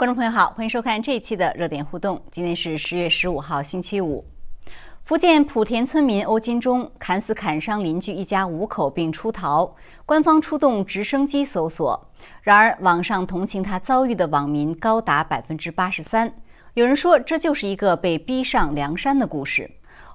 [0.00, 2.22] 观众朋友好，欢迎收看这一期的热点互动。
[2.30, 4.24] 今天是十月十五号，星期五。
[5.04, 9.76] 福建莆田村民欧金忠砍死砍伤邻居一家五口并出逃，
[10.06, 12.08] 官方出动直升机搜索。
[12.40, 16.32] 然而，网上同情他遭遇的网民高达百分之八十三。
[16.72, 19.70] 有人说，这就是一个被逼上梁山的故事。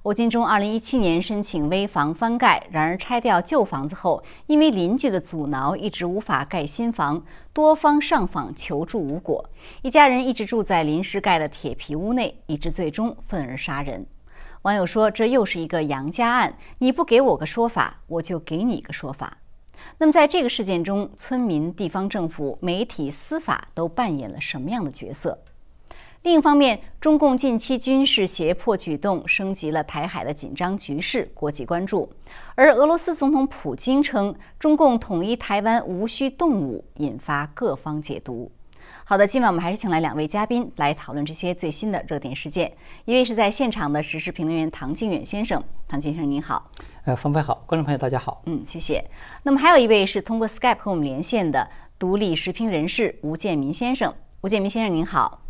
[0.05, 9.49] 吴金忠二零一七年申请危房翻盖，然而拆掉旧房子后，因为邻居的阻挠，一直无法盖新房，多方上访求助无果。
[9.81, 14.05] 一家人一直住在临时盖的铁皮屋内，以致最终愤而杀人。
[14.61, 19.39] 网友说：“这又是一个杨家案，你不给我个说法，我就给你个说法。”
[19.97, 25.39] 那么，在这个事件中，村民、地方政府、媒体、司法都扮演了什么样的角色？
[26.25, 32.11] 另一方面，中共近期军事胁迫举动升级了台海的紧张局势，国际关注。
[32.55, 38.51] 而俄罗斯总统普京称，中共统一台湾无需动武，引发各方解读。
[39.03, 42.73] 好的，今晚我们还是请来两位嘉宾来讨论这些最新的热点事件。
[43.05, 46.71] 一位是在现场的时事评论员唐靖远先生，唐先生您好。
[47.03, 48.41] 呃，方菲好，观众朋友大家好。
[48.47, 49.05] 嗯，谢谢。
[49.43, 54.11] 那么还有一位是通过 Skype 和我们连线的独立时评人士吴建民先生，
[54.41, 55.44] 吴建民先生您好。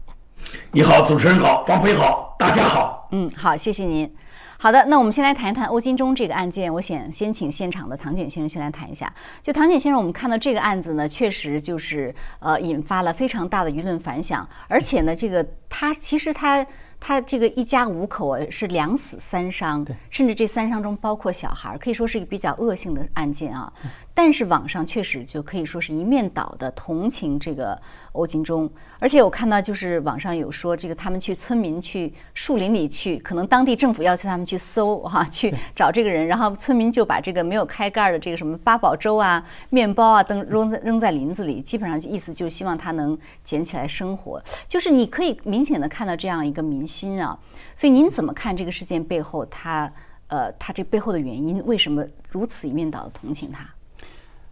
[0.71, 3.07] 你好，主持人好，方飞好，大家好。
[3.11, 4.11] 嗯，好，谢谢您。
[4.57, 6.73] 好的，那我们先来谈一谈欧金忠这个案件。
[6.73, 9.13] 我想先请现场的唐景先生先来谈一下。
[9.41, 16.65] 就唐景先生，我们看到这个案子呢，确实就是呃引发了非常大的舆论反响，而且呢，这个他其实他。
[16.97, 23.71] 他这个一家五口啊是两死三伤，甚至这三伤中包括小孩，可以说是一个比较恶性的案件啊。
[24.16, 27.77] 但是网上确实就可以说是一面倒的同情这个
[28.13, 44.41] 欧金忠，而且我看到就是网上有说这个他们去村民去树林里去，可能当地政府要求他们去搜哈去找这个人，然后村民就把这个没有开盖的这个什么八宝粥啊、面包啊等扔在扔在林子里，基本上意思就是希望他能捡起来生活。
[44.69, 46.86] 就是你可以明显的看到这样一个民。
[46.86, 47.38] 心啊，
[47.76, 49.92] 所以您怎么看这个事件背后，他
[50.27, 53.67] 呃，他这背后的原因，为什么如此一面倒的同情他？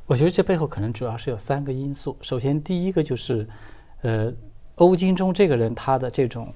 [0.06, 2.18] 我觉得这背后可能主要是有三个因素。
[2.22, 3.47] 首先，第一个就是，
[4.02, 4.31] 呃，
[4.75, 6.53] 欧金中这个人他的这种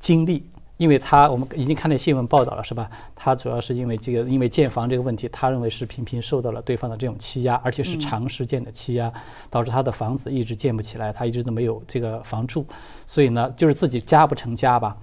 [0.00, 0.44] 经历，
[0.78, 2.90] 因为他我们已经看到新闻报道了，是吧？
[3.14, 9.12] 他主要是因为这个，因为建房这个问题，他认为是频频受到了对方的这种欺压，而且是长时间的欺压，
[9.48, 12.66] 导致他的房子一直建不起来，他一直都没有这个房住，
[13.06, 14.96] 所以呢，就是自己家不成家吧。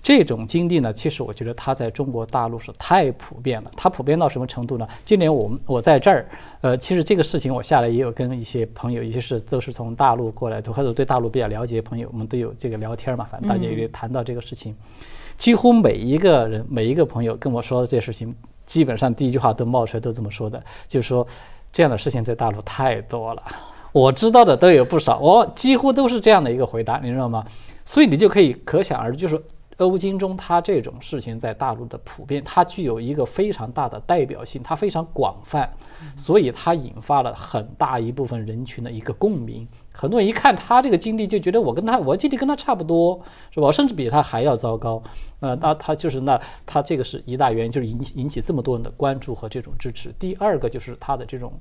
[0.00, 3.70] 这种经历呢，其实我觉得它在中国大陆是太普遍了。
[3.76, 4.86] 它普遍到什么程度呢？
[5.04, 6.26] 今年我们我在这儿，
[6.60, 13.26] 呃，其实这个事情我下来也有跟一些朋友，一些是都是从大陆过来的，或者对大陆比较了解的朋友，我们都有这个聊天嘛。
[13.30, 14.74] 反正大家也谈到这个事情，
[15.36, 21.26] 几乎每一个人、每一个朋友跟我说的这事情，基本上第一句话都冒出来，都这么说的，就是说
[21.72, 23.42] 这样的事情在大陆太多了，
[23.92, 27.44] 我知道的都有不少，我几乎都是这样的一个回答，你知道吗？
[27.84, 29.42] 所以你就可以可想而知，就是。
[29.78, 35.70] 欧金中他这种事情在大陆的普遍，它具有一个非常大的代表性，它非常广泛，
[36.16, 39.66] 所以它引发了很大一部分人群的一个共鸣。
[39.92, 43.70] 很多人一看他这个经历，就觉得我跟他，我经历跟他差不多，是吧？
[43.72, 45.02] 甚至比他还要糟糕。
[45.40, 50.12] 呃，那他就是那他这个是一大原因，就是引引起这么多人的关注和这种支持。
[50.18, 51.52] 第二个就是他的这种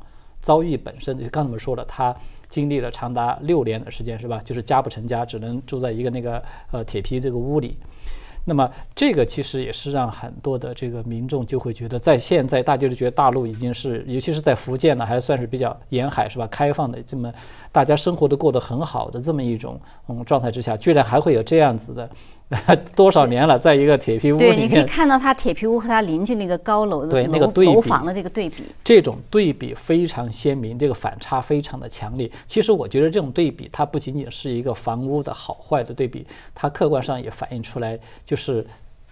[0.42, 2.16] 遭遇本身，就刚才我们说了，他。
[2.50, 4.40] 经历了长达六年的时间，是吧？
[4.40, 6.42] 就是家不成家，只能住在一个那个
[6.72, 7.78] 呃铁皮这个屋里。
[8.50, 16.48] 那么这个其实也是让很多的这个民众就会觉得，在现在大家都觉得大陆已经是，尤其是在福建呢，还算是比较沿海是吧？
[16.48, 17.30] 开放的这么
[17.74, 19.78] 大家生活都过得很好的这么一种
[20.08, 22.10] 嗯状态之下，居然还会有这样子的。
[22.96, 32.32] 多少年了，在一个铁皮屋里面，对，你可以看到他铁皮屋和他邻居那个高楼对那个对楼房的这个对比，这种对比非常鲜明，这个反差非常的强烈。
[32.46, 36.26] 其实我觉得这种对比，它不仅仅是一个房屋的好坏的对比，
[36.56, 38.66] 它客观上也反映出来就是。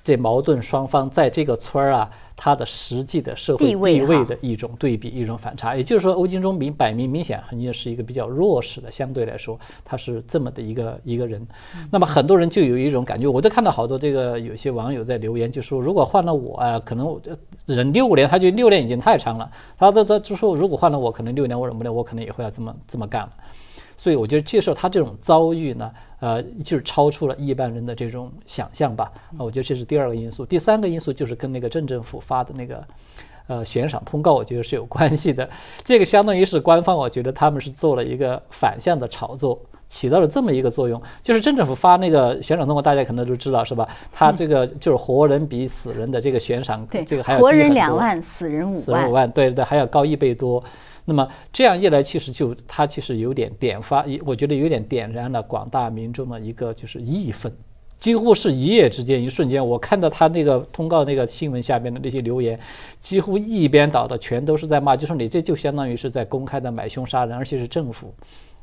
[0.06, 5.76] 这矛盾双方在这个村儿啊，他的实际的社会地位的一种对比，一种反差。
[5.76, 11.46] 也就是说，欧金忠明摆明明显肯定是一个比较弱势的，相对来说他是这么的一个一个人。
[11.90, 17.20] 那么很多人就有一种感觉，我都看到好多这个有些网友在留言，就说如果换了我啊，可能
[17.66, 19.50] 忍六年，他觉得六年已经太长了。
[19.76, 23.30] 他他他就说，如果换了我，可能六年我忍不了，我可能也会要这么这么干了。
[24.06, 29.12] 所以我觉得，接受他这种遭遇呢，呃，就是超出了一般人的这种想象吧。
[29.36, 30.46] 啊，我觉得这是第二个因素。
[30.46, 32.84] 第三个因素就是跟那个镇政府发的那个，
[33.48, 35.50] 呃，悬赏通告，我觉得是有关系的。
[35.84, 41.02] 这个相当于是官方，我觉得他们是做了一个反向的炒作，起到了这么一个作用。
[41.24, 43.90] 就是镇政府发那个悬赏通告，大家可能都知道是吧？
[44.12, 50.64] 他这个就是活人比死人的这个悬赏，这个还要活人两万，死人五万，死人五万，对对对，还要高一倍多。
[51.06, 57.56] 那么这样一来，其实就他其实有点点发，我觉得有点点燃了广大民众的一个就是义愤。
[57.98, 62.60] 几乎是一夜之间，一瞬间，我看到他那个通告那个新闻下边的那些留言，
[63.00, 68.14] 几乎一边倒的全都是在骂，就说你这就相当于是在公开的买凶杀人，而且是政府。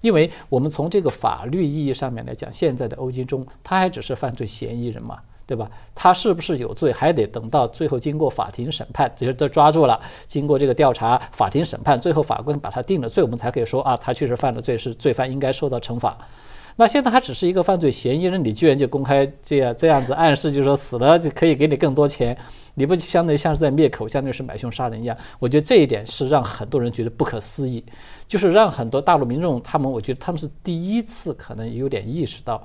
[0.01, 5.71] 因为我们从这个法律意义上面来讲，现在的欧金忠他还只是犯罪嫌疑人嘛，对吧？
[5.95, 16.17] 他是不是有罪，还得等到最后经过法庭审判，就是都抓住了，经过这个调查、法庭审判，最后法官把他定了罪，我们才可以说啊，他确实犯了罪，是罪犯，应该受到惩罚。
[16.75, 22.35] 那现在他只是一个犯罪嫌疑人，你居然就公开这样这样子暗示，就是说死了就可以给你更多钱，
[22.73, 25.15] 你不相当于像是在灭口，相当于是买凶杀人一样？
[25.39, 27.85] 我觉得这一点是让很多人觉得不可思议，
[28.27, 32.63] 就是让很多大陆民众他们，我觉得他们是第一次可能有点意识到，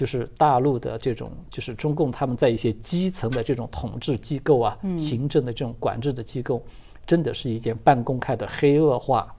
[0.00, 6.64] 就是大陆的这种就是中共他们在一些基层的这种统治机构啊，行政的这种管制的机构，
[7.06, 9.30] 真的是一件半公开的黑恶化。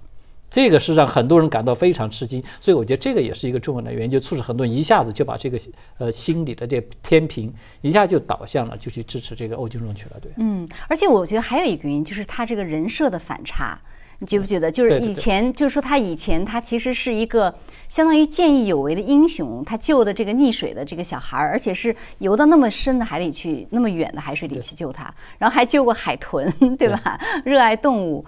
[0.51, 5.59] 这个是让很多人感到非常吃惊，所以我觉得这个也是一个重要的原因，就促使很多人一下子就把这个
[5.97, 10.19] 呃心理的这天平一下就倒向了，就去支持这个欧金忠去了。
[10.21, 13.81] 对，嗯，而且我觉得还有一个原因，就是他这个人设的反差，
[14.21, 14.71] 你觉不觉得？
[14.71, 17.53] 就是以前就是说他以前他其实是一个
[17.89, 26.47] 相当于见义勇为的英雄，他救的这个溺水的这个小孩，而且是游到那么深的海里去，那么远的海水里去救他，然后还救过海豚，
[26.77, 27.19] 对吧？
[27.43, 28.23] 热爱动物。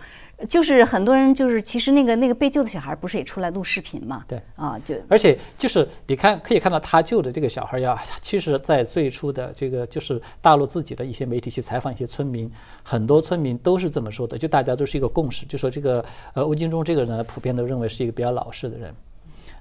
[0.49, 4.23] 就是很多人就是，其实那个那个被救的小孩不是也出来录视频嘛？
[4.27, 12.51] 对，啊，就而且就是你看可以看到他救的这个小孩呀，其实，在最初的这个就是大陆自己的一些媒体去采访一些村民，
[12.83, 16.03] 很多村民都是这么说的，就大家都是一个共识，就说这个
[16.33, 18.93] 呃欧金忠这个人普遍都认为是一个比较老实的人。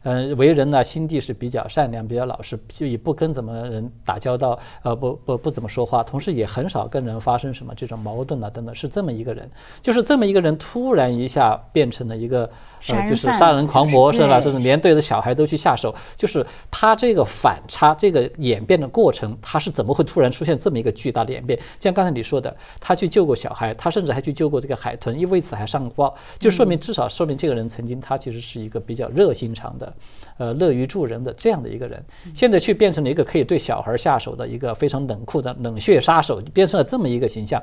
[0.03, 9.51] 嗯，为人呢，心地是比较善良、比较老实，就也不跟怎么人打交道，呃，不不不怎么说话，同时也很少跟人发生什么这种矛盾啊等等，是这么一个人。
[9.81, 12.49] 就是这么一个人，突然一下变成了一个。
[12.89, 14.41] 呃，就是杀人狂魔是吧？
[14.41, 21.57] 甚至连对着小孩都去下手，就是他这个反差，这个演变的过程，他是怎么会突然出现这么一个巨大的演变？
[21.79, 29.92] 像刚才你说的，他去救过小孩，他甚至还去救过这个海豚，因为此还上过报，就说明至少说明这个人曾经他其实是一个比较热心肠的，
[30.39, 32.03] 呃，乐于助人的这样的一个人。
[32.35, 37.63] 现在却变成了一个可以对小孩下手的一个非常冷酷的冷血杀手，变成了这么一个形象。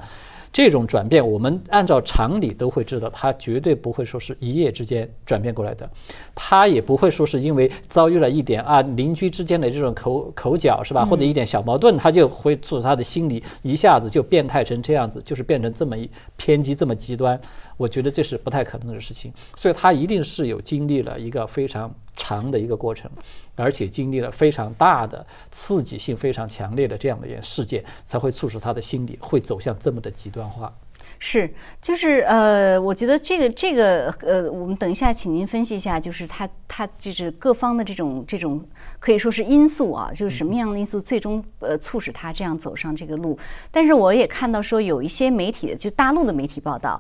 [0.52, 5.90] 这种转变，我们按照常理都会知道，他绝对不会说是一夜之间转变过来的，
[6.34, 17.40] 他也不会说是因为遭遇了一点啊邻居之间的这种口口角是吧，或者一点小矛盾，他就会促使他的心理一下子就变态成这样子，就是变成这么一偏激这么极端。
[17.78, 23.10] 我觉得这是不太可能的事情，所以他一定是有经历了一个非常长的一个过程，
[23.60, 30.74] 而且经历了非常大的刺激性非常强烈的这样的一件事件，才会促使他的心理会走向这么的极端化。
[31.22, 38.66] 是，就是呃，我觉得这个这个呃，我们等一下，请您分析一下，就是他他就是各方的这种这种
[39.02, 43.38] 可以说是因素啊，就是什么样的因素最终呃促使他这样走上这个路。
[43.70, 47.00] 但是我也看到说有一些媒体，就大陆的媒体报道，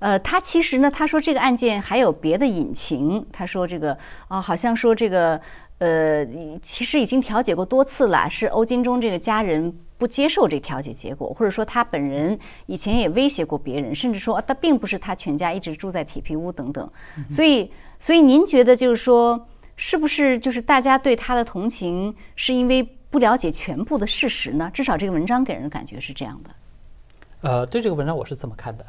[0.00, 3.96] 呃，他其实呢，他说这个案件还有别的隐情，他说这个
[4.26, 5.40] 啊，好像说这个
[5.78, 6.26] 呃，
[6.60, 9.72] 其实已经调解过多次了，是欧金忠这个家人。
[10.00, 16.90] 不接受这调解结果，或者说他本人以前也威胁过别人，甚至说他并不是他全家一直住在铁皮屋等等。
[17.28, 24.70] 所以，所以您觉得就是说，是不是就是大家对他的同情是因为不了解全部的事实呢？
[24.72, 26.50] 至少这个文章给人的感觉是这样的。
[27.42, 28.86] 呃，对这个文章我是这么看的，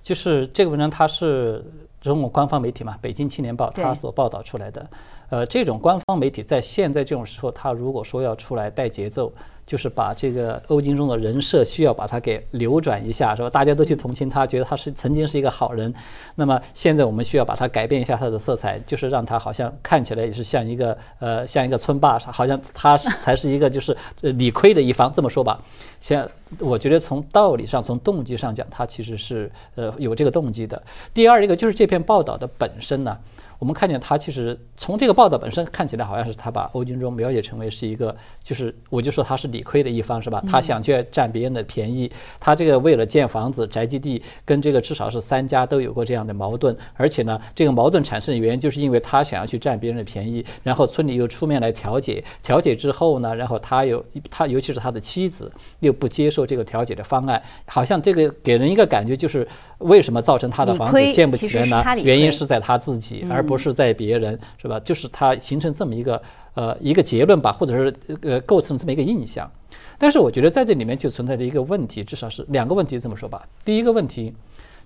[0.00, 1.64] 就是这个文章它是
[2.00, 4.88] 中国官方媒体嘛，《北京青年报》它所报道出来的。
[5.30, 9.32] 呃，这种官方媒体在现在这种时候，他如果说要出来带节奏。
[9.64, 13.48] 就是把这个欧金忠的人设需要把它给扭转一下，是吧？
[13.48, 15.92] 大家都去同情他，觉得他是曾经是一个好人。
[16.34, 25.12] 那么现在我们需要把它改变一下他的色彩，就是让他好像看起来也是像一个呃像一个村霸，好像他才是一个就是理亏的一方。
[25.12, 25.60] 这么说吧，
[26.00, 26.28] 像
[26.58, 30.82] 我觉得从道理上、从动机上讲，他其实是呃有这个动机的。
[31.14, 33.16] 第二一个就是这篇报道的本身呢。
[33.62, 40.42] 我们看见他其实从这个报道本身看起来，好像是他把欧军忠描写成为是一个，就是我就说他是理亏的一方，是吧？
[40.50, 59.46] 他想去占别人的便宜，他这个为了建房子、宅基地，跟这个至少是三家都有过这样的矛盾，而且呢，这个矛盾产生的原因就是因为他想要去占别人的便宜，然后村里又出面来调解，调解之后呢，然后他又他尤其是他的妻子又不接受这个调解的方案，好像这个给人一个感觉就是
[59.78, 61.84] 为什么造成他的房子建不起来呢？
[62.02, 63.51] 原因是在他自己，而不。
[63.52, 64.80] 不是在别人是吧？
[64.80, 66.20] 就是他形成这么一个
[66.54, 69.50] 呃一个结论吧，或者是呃构成这么一个印象。
[69.98, 73.46] 但是我觉得在这里面就存在着一个问题，至少是两个问题这么说吧。
[73.64, 74.34] 第一个问题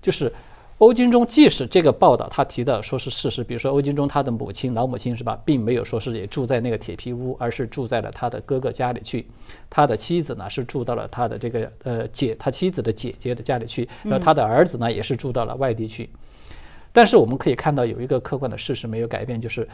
[0.01, 0.31] 就是
[0.77, 9.25] 欧金忠即使这个报道他提到说是事实，比如说欧金忠他的母亲老母亲是吧，并没有说是也住在那个铁皮屋，而是住在了他的哥哥家里去。
[9.69, 16.07] 他的妻子呢是住到了他的这个呃姐他妻子的姐姐的家里去，然后他的儿子呢也是住到了外地去。
[16.97, 19.69] 但是我们可以看到有一个客观的事实没有改变，就是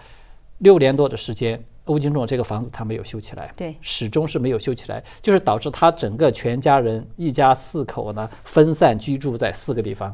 [0.58, 10.14] 六年多的时间，欧金仲这个房子他没有修起来，对，始终是没有修起来，就是导致他整个全家人一家四口呢分散居住在四个地方。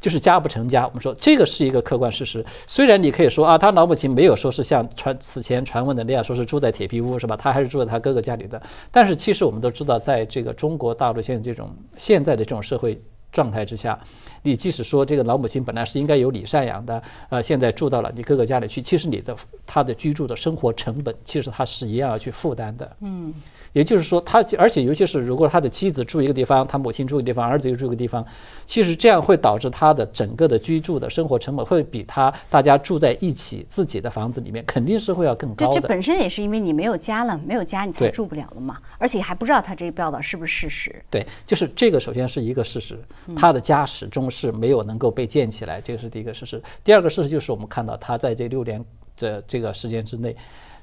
[0.00, 2.44] 就是家不成家，我们说这个是一个客观事实。
[2.66, 7.36] 虽然你可以说啊，他老母亲没有说是像传此前传闻的那样，说是住在铁皮屋，是吧？
[7.36, 8.60] 他还是住在他哥哥家里的。
[8.90, 12.98] 但是其实我们都知道，在这个中国大陆现在这种现在的这种社会
[13.30, 13.98] 状态之下，
[14.42, 22.96] 你即使说这个老母亲本来是应该由你赡养的，呃，现在住到了你哥哥家里去，其实你的他的居住的生活成本，其实他是一样要去负担的。
[23.00, 23.34] 嗯。
[23.72, 28.24] 也就是说，他而且尤其是如果他的妻子住一个地方，他母亲住一个地方，儿子又住一个地方，
[28.64, 35.74] 其实这样会导致他的整个的居住的生活成本会比他大家住在一起自己的房子里面肯定是会要更高的。
[35.74, 38.78] 这这本身也是因为你没有家了，没有家你才住不了了嘛。
[38.98, 41.04] 而且还不知道他这个报道是不是事实。
[41.10, 42.98] 对，就是这个首先是一个事实，
[43.36, 46.60] 他的家始终是没有能够被建起来，这个是第一个事实。
[46.82, 48.84] 第二个事实就是我们看到他在这六年
[49.14, 50.34] 这这个时间之内。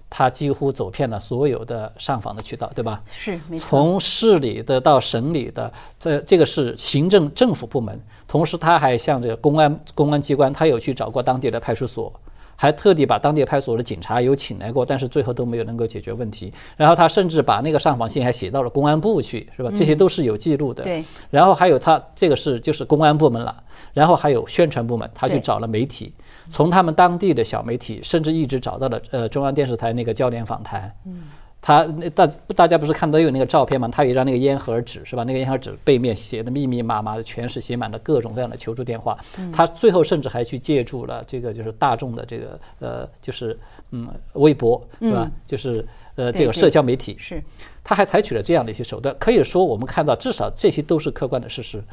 [0.10, 3.02] 他几乎走遍了所有的上访的渠道，对吧？
[3.10, 8.00] 是，从市里的到省里的，这这个是行政政府部门。
[8.28, 12.12] 同时，他还向这个公安公安机关，他有去找过当地的派出所，
[12.56, 16.54] 还特地把当地派出所的警察有请来过，但是最后都没有能够解决问题。
[16.78, 19.72] 然后他甚至把那个上访信还写到了公安部去，是吧？
[19.76, 20.84] 这些都是有记录的。
[20.84, 21.04] 对。
[21.30, 26.14] 然后还有他这个是就是公安部门了，然后还有宣传部门，他去找了媒体。
[26.50, 30.92] 从他们当地的小媒体，甚至一直找到了呃中央电视台那个焦点访谈。
[31.06, 31.24] 嗯，
[31.62, 31.84] 他
[32.14, 33.90] 大大家不是看都有那个照片吗？
[33.92, 35.24] 他有一张那个烟盒纸是吧？
[35.24, 39.18] 那个烟盒纸背面写的密密麻麻的，全是写满了各种各样的求助电话。
[39.52, 43.58] 他最后甚至还去借助了这个就是大众的这个呃就是
[43.92, 45.32] 嗯微博是吧？
[45.48, 45.84] 就是
[46.16, 47.16] 呃这个社交媒体。
[47.20, 47.44] 是，
[47.84, 49.16] 他还采取了这样的一些手段。
[49.20, 51.84] 可以说我们看到，至少这些都是客观的事实。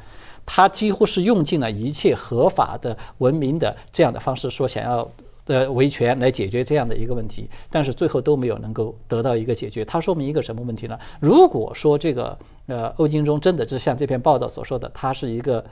[0.45, 5.11] 他几乎是用尽了一切合法的、文明的这样的方式，说想要
[5.47, 9.85] 呃维权来解决这样的一个问题，但是最后都没有能够得到一个解决。
[9.85, 10.99] 它说明一个什么问题呢？
[11.21, 15.65] 如果说这个呃欧金忠真的是像这篇报道所说的，他是一个。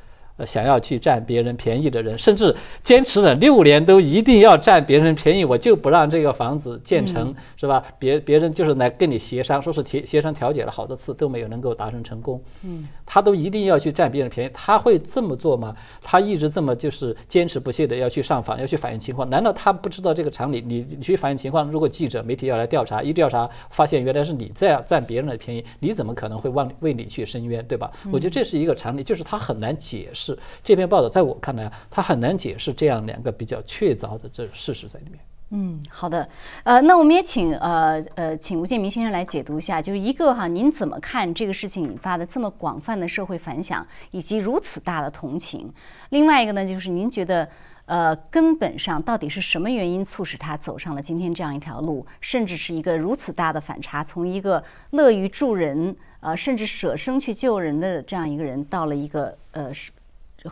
[0.47, 7.83] 想要去占别人便宜的人，甚至坚持了六年都一定要占别人便宜，我就不让这个房子建成，是吧？
[7.99, 12.43] 别别人就是来跟你协商，说是协协商调解了好多次都没有能够达成成功。
[12.63, 15.75] 嗯，他都一定要去占别人便宜，他会这么做吗？
[16.01, 20.63] 他一直这么就是坚持不懈的要去上访，要去反映情况，难道他不知道这个常理？
[20.67, 27.91] 你你去反映情况，如果记者媒体要来调查，一调查发现原来是你这样占别人的便宜，你怎么可能会忘为你去申冤，对吧？
[28.13, 30.30] 我觉得这是一个常理，就是他很难解释。
[30.63, 35.21] 这篇报道在我看来，他很难解释这样两个比较确凿的这事实在里面。
[35.53, 36.29] 嗯，好的，
[36.63, 45.69] 呃，那我们也请呃呃，请吴建明先生来解读一下，就是一个哈，您怎么看这个事情引发的这么广泛的社会反响，以及如此大的同情？
[46.11, 47.49] 另外一个呢，就是您觉得，
[47.87, 59.73] 呃，根本上到底是什么原因促使他走上了今天这样一条路，甚至是一个如此大的反差，从一个乐于助人，呃，甚至舍生去救人的这样一个人，到了一个呃。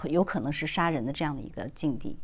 [0.08, 2.18] 有可能是杀人的这样的一个境地。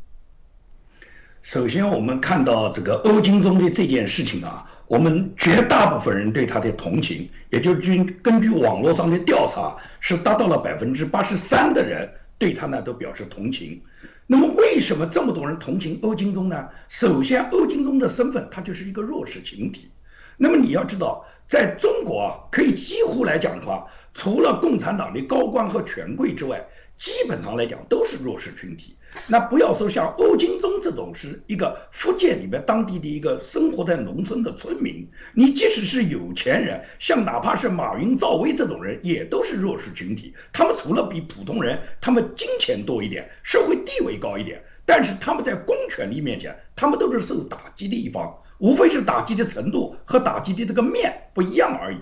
[1.43, 13.79] 首先，我们看到这个欧金中的这件事情啊，我们绝大部分人对他的同情，也就是根据网络上的调查，是达到了百分之八十三的人对他呢都表示同情。
[14.27, 16.67] 那么，为什么这么多人同情欧金中呢？
[16.89, 19.91] 首先，欧金中的身份他就是一个弱势群体。
[20.39, 28.97] 那么你要知道，在中国啊，可以几乎来讲的话，除了共产党的高官和权贵之外，基本上来讲都是弱势群体。
[29.29, 40.35] 那不要说像欧金忠这种是一个福建里面当地的一个生活在农村的村民，你即使是有钱人，像哪怕是马云、赵薇这种人，也都是弱势群体。
[40.53, 51.99] 他们除了比普通人他们金钱多一点，社会地位高一点，但是他们在公权力面前，他们都是受打击的一方，无非是打击的程度和打击的这个面不一样而已。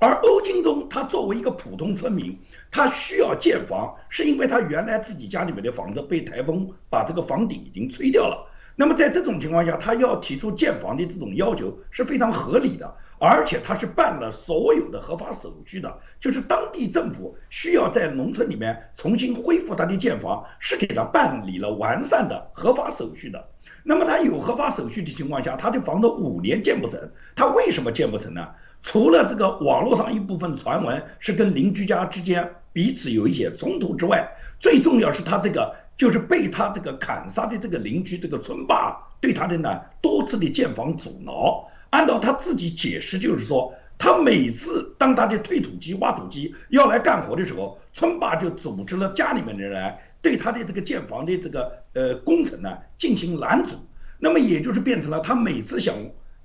[0.00, 2.38] 而欧金忠他作为一个普通村民。
[2.74, 8.50] 他需要建房，是因为他原来自己家里面的房子被台风把这个房顶已经吹掉了。
[8.74, 23.50] 那么在这种情况下，他要提出建房的这种要求是非常合理的，而且他是办了所有的合法手续的，就是当地政府需要在农村里面重新恢复他的建房，是给他办理了完善的合法手续的。
[23.84, 26.98] 那么他有合法手续的情况下，他的房子五年建不成，
[27.36, 28.48] 他为什么建不成呢？
[28.82, 34.28] 除了这个网络上一部分传闻是跟邻居家之间彼此有一些冲突之外，
[34.58, 41.66] 最重要是他这个就是被他这个砍杀的这个邻居这个村霸对他的呢多次的建房阻挠。
[41.90, 53.76] 按照他自己解释，就是说他每次当他的推土机、挖土机要来干活的时候，村霸就组织了家里面的人来对他的这个建房的这个呃工程呢进行拦阻。
[54.18, 55.94] 那么也就是变成了他每次想。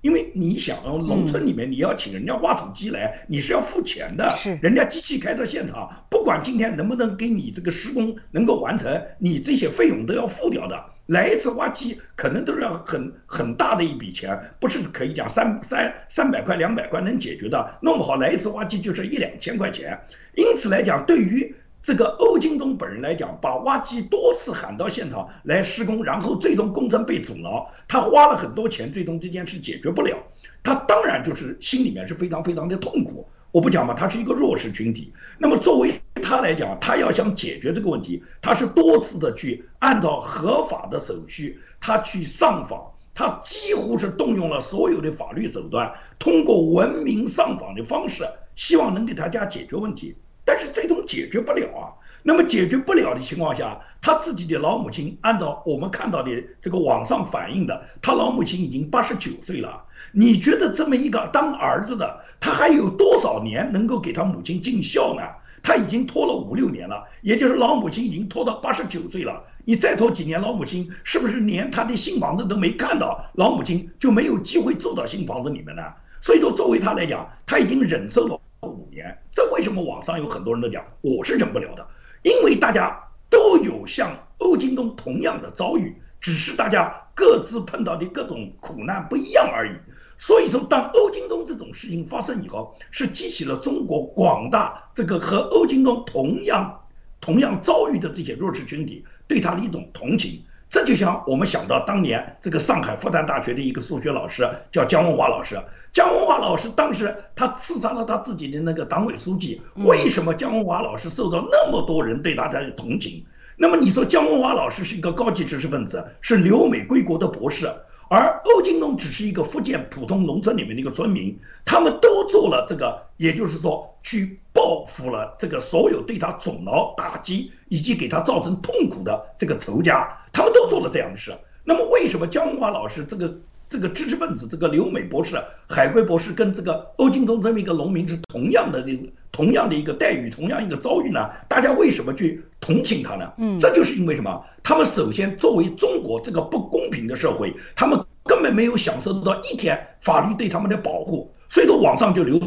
[0.01, 4.31] 因为你想，农村里面你要请人家挖土机来，你是要付钱的。
[4.31, 10.85] 是，人家机器开到现场，不管今天能不能给你这个施工能够完成，你这些费用都要付掉的。
[11.07, 19.99] 来一次挖机可能都是要很很大的一笔钱，不是可以讲三三三百块两百块能解决的，弄不好来一次挖机就是一两千块钱。
[20.35, 30.17] 因此来讲，对于这个欧京东本人来讲，把挖机多次喊到现场来施工，然后最终工程被阻挠，他花了很多钱，最终这件事解决不了，
[30.61, 33.27] 他当然就是心里面是非常非常的痛苦。
[33.51, 35.11] 我不讲嘛，他是一个弱势群体。
[35.39, 48.23] 那么作为他来讲，他要想解决这个问题，他是多次的去按照合法的手续，他去上访，他几乎是动用了所有的法律手段，通过文明上访的方式，
[48.55, 50.15] 希望能给大家解决问题。
[50.49, 51.93] 但是最终解决不了啊。
[52.23, 59.83] 那么解决不了的情况下，他自己的老母亲，按照我们看到的这个网上反映的，他老母亲已经八十九岁了。
[60.11, 65.21] 你觉得这么一个当儿子的，他还有多少年能够给他母亲尽孝呢？
[65.61, 69.43] 他已经拖了五六年了，也就是老母亲已经拖到八十九岁了。
[69.65, 73.23] 你再拖几年，老母亲是不是连他的新房子都没看到？
[73.35, 75.83] 老母亲就没有机会住到新房子里面呢？
[76.21, 78.41] 所以说，作为他来讲，他已经忍受了。
[78.61, 81.87] 五年，这为什么网上有很多人都讲我是忍不了的？
[82.23, 89.71] 因为大家都有像欧京东同样的遭遇，只是大家各自碰到的各种苦难不一样而已。
[90.17, 96.81] 所以说，当欧京东这种事情发生以后，是激起了中国广大这个和欧京东同样
[97.21, 100.43] 同样遭遇的这些弱势群体对他的一种同情。
[100.69, 105.59] 这就像我们想到当年这个上海复旦大学的一个数学老师叫姜文华老师，
[105.91, 113.25] 姜文华老师当时他刺杀了他自己的那个党委书记，为什么姜文华老师受到那么多人对他的同情？
[113.57, 117.67] 那么你说姜文华老师是一个高级知识分子，是留美归国的博士，
[118.09, 130.17] 而欧金东只是一个福建普通农村里面的一个村民，他们都做了这个，也就是说去报复了这个所有对他阻挠、打击以及给他造成痛苦的这个仇家。
[130.33, 133.31] 他们都做了这样的事，那么为什么姜文华老师这个
[133.69, 141.29] 这个知识分子，这个留美博士、海归博士，跟这个欧金东这么一个农民是同样的个同样的一个待遇，同样一个遭遇呢？
[141.47, 143.31] 大家为什么去同情他呢？
[143.37, 144.43] 嗯，这就是因为什么？
[144.63, 152.39] 他们首先作为中国这个不公平的社会，他们根本没有享受到一天法律对他们的保护，所以说网上就流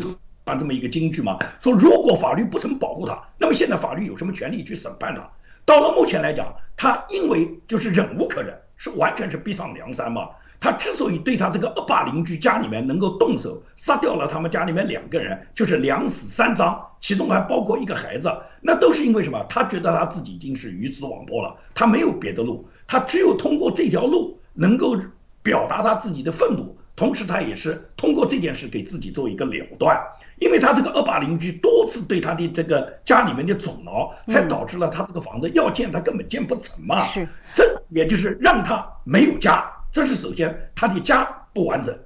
[0.44, 5.30] 传这么一个金句嘛，说如果法律不曾保护他，那么现在法律有什么权利去审判他？
[5.64, 10.28] 到了目前来讲，他因为就是忍无可忍，是完全是逼上梁山嘛。
[10.62, 19.44] 他之所以对他这个恶霸邻居家里面能够动手杀掉了他们家里面两个人，就是两死三伤，其中还包括一个孩子，那都是因为什么？
[19.48, 24.96] 他觉得他自己已经是鱼死网破了，他没有别的路，他只有通过这条路能够
[25.42, 30.00] 表达他自己的愤怒，同时他也是通过这件事给自己做一个了断。
[30.38, 37.04] 因为他这个恶霸邻居多次对他的这个家里面的阻挠，才导致了他这个房子要建他根本建不成嘛。
[37.04, 41.96] 是，这也就是让他没有家，这是首先他的家不完整。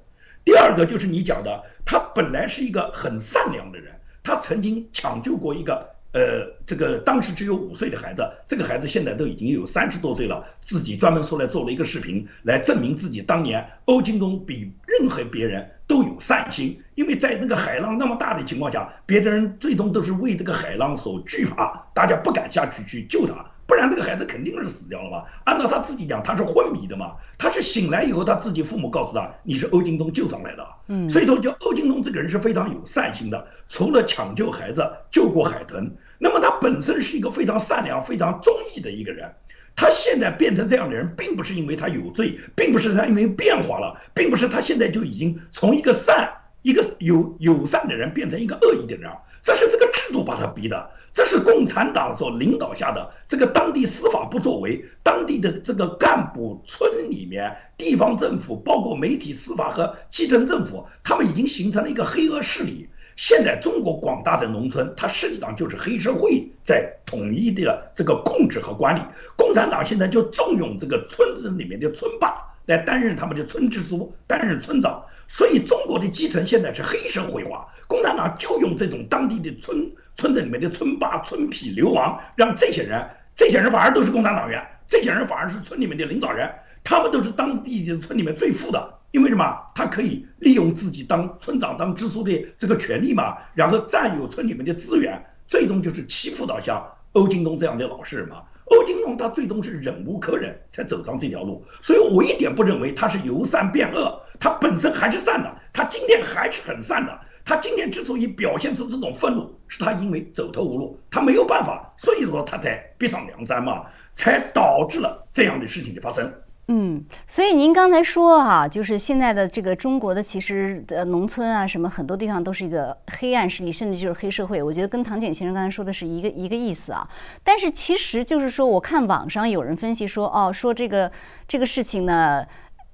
[0.45, 5.95] 第二个就是你讲的，他本来是一个很善良的人，他曾经抢救过一个。
[6.13, 23.45] 呃，这个当时只有五岁的孩子，这个孩子现在都已经有三十多岁了，自己专门出来做了一个视频，来证明自己当年欧京东比任何别人都有善心，因为在那个海浪那么大的情况下，别的人最终都是为这个海浪所惧怕，大家不敢下去去救他。
[23.67, 25.25] 不然这个孩子肯定是死掉了嘛。
[25.45, 27.17] 按照他自己讲，他是昏迷的嘛。
[27.39, 30.67] 他是醒来以后，他自己父母告诉他，你是欧京东救上来的。
[30.89, 33.47] 嗯，所以说，就欧京东这个人是非常有善心的。
[33.69, 39.35] 除了抢救孩子、救过海豚，那么他本身是一个非常善良、非常忠义的一个人。
[39.75, 46.33] 他现在变成这样的人，并不是因为他有罪，并不是他因为变化了，并不是他现在就已经从一个善、
[46.67, 49.09] 一个有友善的人变成一个恶意的人。
[49.45, 62.89] 这是这个制度把他逼的，这是共产党所领导下的这个当地司法不作为，当地的这个干部、村里面地方政府，包括媒体、司法和基层政府，他们已经形成了一个黑恶势力。
[63.15, 69.01] 现在中国广大的农村，它实际上就是黑社会在统一的这个控制和管理。
[69.37, 72.35] 共产党现在就重用这个村子里面的村霸
[72.67, 75.03] 来担任他们的村支书，担任村长。
[75.29, 86.49] 所以中国的基层现在是黑社会化，共产党就用这种当地的村村子里面的村霸、村痞、流氓，让这些人，这些人反而都是共产党员，这些人反而是村里面的领导人，
[86.85, 89.45] 他们都是当地的村里面最富的，因为什么？
[89.75, 98.43] 他可以利用自己当村长、当支书的这个权利嘛，然后占有村里面的资源，最终就是欺负到像欧京东这样的老实人嘛。
[98.67, 107.21] 欧金龙他最终是忍无可忍才走上这条路，所以我一点不认为他是由善变恶，他本身还是善的，他今天还是很善的。
[107.45, 116.33] 他今天之所以表现出这种愤怒，是他因为走投无路，他没有办法，所以说他才逼上梁山嘛，才导致了这样的事情的发生。
[116.69, 124.63] 嗯，所以您刚才说哈，就是现在的这个中国的其实呃农村啊，什么很多地方都是一个黑暗势力，甚至就是黑社会。
[124.63, 127.09] 我觉得跟唐简先生刚才说的是一个一个意思啊。
[127.45, 131.11] 但是其实就是说，我看网上有人分析说，哦，说这个
[131.47, 132.45] 这个事情呢。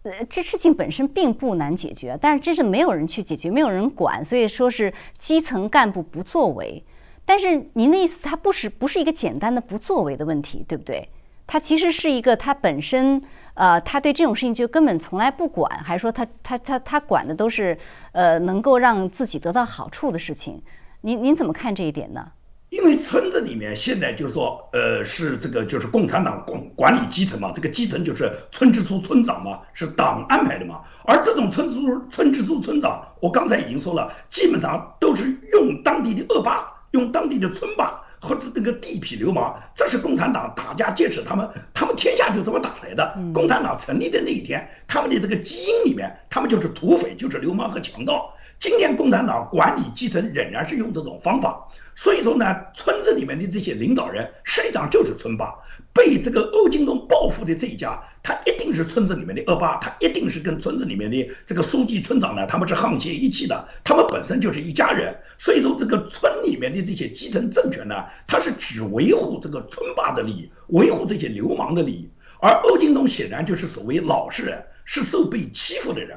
[0.04, 6.82] 呃，这事情本身并不难解决，但是这是没有人去解决，没有人管，所以说是基层干部不作为。
[7.24, 11.08] 但是您的意思，它不是不是一个简单的不作为的问题，对不对？
[11.46, 13.22] 它其实是一个它本身，
[13.54, 17.76] 呃，他对这种事情就根本从来不管，还说他他他他管的都是
[18.12, 20.62] 呃能够让自己得到好处的事情。
[21.02, 22.32] 您您怎么看这一点呢？
[22.70, 30.80] 因为村子里面现在就是说，呃，是这个就是共产党管管理基层嘛，这个基层就是村支书、村长嘛，是党安排的嘛。
[31.04, 43.18] 而这种村支书、村支书、村长，我刚才已经说了，基本上都是用当地的恶霸，用当地的村霸或者这个地痞流氓，这是共产党打家劫舍，他们他们天下就这么打来的。
[43.34, 48.32] 共产党成立的那一天，他们的这个基因里面，他们就是土匪，就是流氓和强盗。
[48.60, 55.52] 今天共产党管理基层仍然是用这种方法，所以说呢，村子里面的这些领导人实际上就是村霸，
[55.92, 72.08] 被这个欧金东报复的这一家，他一定是村子里面的恶霸，他一定是跟村子里面的这个书记、村长呢，他们是沆瀣一气的，他们本身就是一家人，所以说这个村里面的这些基层政权呢，他是只维护这个村霸的利益，维护这些流氓的利益，
[72.40, 76.16] 而欧京东显然就是所谓老实人，是受被欺负的人，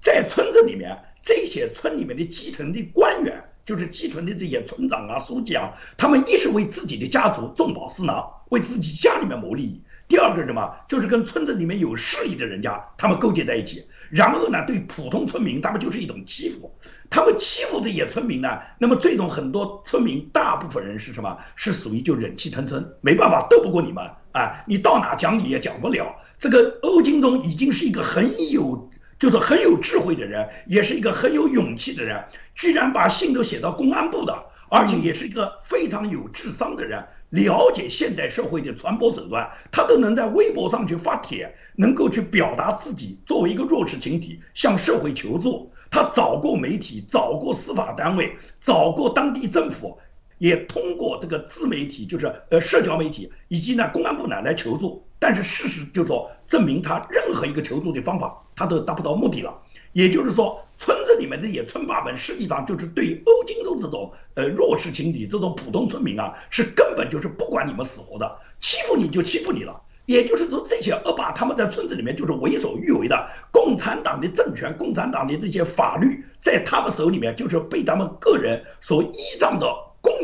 [0.00, 0.96] 在村子里面。
[1.26, 16.72] 这些村里面的基层的官员，就是基层的这些村长啊、书记啊，他们一是为自己的家族重保私囊，为自己家里面谋利益；第二个是什么，就是跟村子里面有势力的人家，他们勾结在一起，然后呢，对普通村民，他们就是一种欺负。
[17.10, 21.38] 他们欺负这些村民呢，那么最终很多村民，大部分人是什么？
[21.56, 24.64] 是属于就忍气吞声，没办法斗不过你们啊！
[24.66, 26.14] 你到哪讲理也讲不了。
[26.38, 28.90] 这个欧金东已经是一个很有。
[29.16, 32.22] 就是很有智慧的人，也是一个很有勇气的人，
[32.56, 34.36] 居然把信都写到公安部的，
[34.68, 37.02] 而且也是一个非常有智商的人，
[37.34, 45.70] 了解现代社会的传播手段，他都能在微博上去发帖，能够去表达自己作为一个弱势群体向社会求助。
[45.90, 49.98] 他找过媒体，找过司法单位，找过当地政府，
[50.38, 55.04] 也通过这个自媒体，就是呃社交媒体以及呢公安部呢来求助。
[55.18, 59.56] 但是事实就说证明他任何一个求助的方法，他都达不到目的了。
[59.92, 69.80] 也就是说，村子里面这些村霸们，实际上就是对欧金洲这种呃弱势群体、这种普通村民啊，是根本就是不管你们死活的，欺负你就欺负你了。
[70.06, 73.26] 也就是说，这些恶霸他们在村子里面就是为所欲为的。
[73.50, 79.66] 共产党的政权、共产党的这些法律，在他们手里面就是被他们个人所依仗的。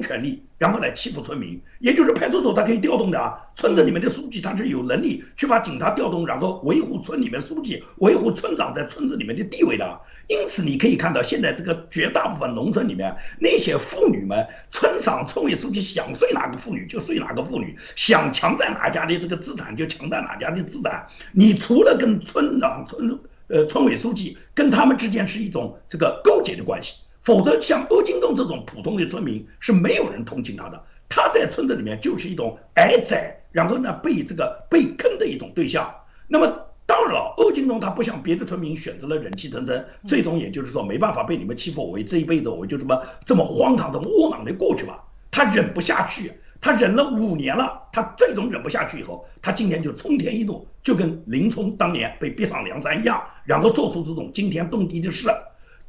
[0.01, 3.39] 权力，然后来欺负村民，也就是派出所他可以调动的啊。
[3.57, 10.01] 村子里面的书记他是有能力去把警察调动，然后维护村里面书记、维护村长在村子里面的地位的。
[10.29, 21.07] 因此你可以看到，现在这个绝大部分农村里面那些妇女们，村长、村委书记想睡哪个妇女就睡哪个妇女，想强占哪家的这个资产就强占哪家的资产。
[21.33, 26.95] 你除了跟村长、村呃村委书记跟他们之间是一种这个勾结的关系。
[27.23, 30.83] 否则，像欧金东这种普通的村民是没有人同情他的。
[31.09, 35.93] 他在村子里面就是一种挨宰，然后呢被这个被坑的一种对象。
[36.29, 36.47] 那么
[36.87, 45.05] 当然了，欧金东他不像别的村民选择了忍气吞声，最终也就是说没办法被你们欺负，我这一辈子我就这么这么荒唐、的窝囊的过去吧。
[45.33, 55.29] 他忍不下去，他忍了五年了，他最终忍不下去以后，他今年就冲天一怒，就跟林冲当年被逼上梁山一样，然后做出这种惊天动地的事。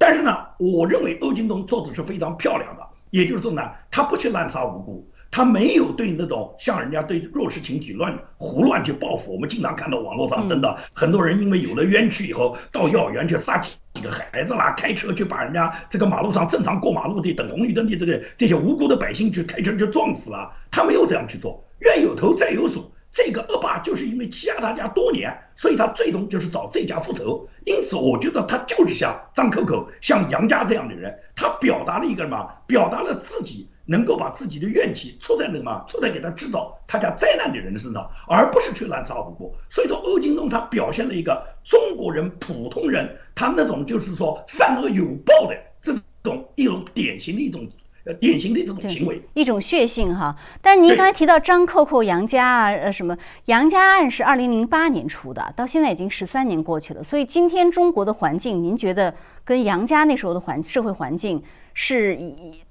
[0.01, 3.61] 但是呢，我认为欧京东做的是非常漂亮的，也就是说呢，
[3.91, 9.31] 他不去滥杀无辜，他没有对那种像人家对弱势群体乱胡乱去报复。
[9.31, 20.51] 我们经常看到网络上登的很多人因为有了冤屈以后，到幼儿园去杀几个孩子啦，开车去把人家这个马路上正常过马路的等红绿灯的这个这些无辜的百姓去开车去撞死了。
[20.71, 22.91] 他没有这样去做，冤有头债有主。
[23.11, 27.47] 这个恶霸就是因为欺压他家多年，所以他最终就是找这家复仇。
[27.65, 32.49] 因此，我觉得他就是像张口口、像杨家这样的人，他表达了一个什么？
[32.65, 35.85] 表达了自己能够把自己的怨气出在那什么？
[35.89, 39.53] 出在给他制造他家灾难的人的身上，而不是去滥杀无辜。
[39.69, 45.93] 所以说，欧金东他表现了一个中国人普通人他那种就是说善恶有报的这
[46.23, 47.67] 种一种典型的一种。
[48.03, 50.35] 呃，典型的这种行为，一种血性哈。
[50.59, 57.03] 但是您刚才提到张扣扣、杨家啊，呃，什么杨家案是二零零八年出的，到现在已经十三年过去了。
[57.03, 61.43] 所以今天中国的环境，您觉得跟杨家那时候的环社会环境
[61.75, 62.17] 是